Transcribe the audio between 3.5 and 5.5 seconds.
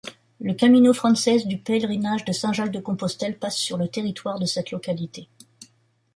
sur le territoire de cette localité.